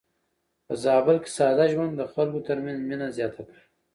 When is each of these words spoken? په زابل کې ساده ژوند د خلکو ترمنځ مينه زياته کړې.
په 0.65 0.73
زابل 0.83 1.15
کې 1.23 1.29
ساده 1.37 1.65
ژوند 1.73 1.93
د 1.97 2.01
خلکو 2.13 2.39
ترمنځ 2.47 2.79
مينه 2.89 3.07
زياته 3.15 3.41
کړې. 3.47 3.61